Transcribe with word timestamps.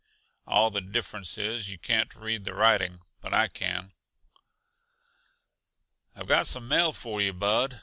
All 0.47 0.71
the 0.71 0.81
difference 0.81 1.37
is, 1.37 1.69
you 1.69 1.77
can't 1.77 2.15
read 2.15 2.43
the 2.43 2.55
writing; 2.55 3.01
but 3.21 3.35
I 3.35 3.47
can." 3.47 3.93
"I've 6.15 6.25
got 6.25 6.47
some 6.47 6.67
mail 6.67 6.91
for 6.91 7.21
yuh, 7.21 7.33
Bud. 7.33 7.79